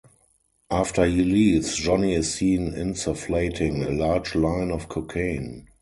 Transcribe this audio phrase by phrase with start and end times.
[0.71, 5.67] After he leaves, Johnny is seen insufflating a large line of cocaine.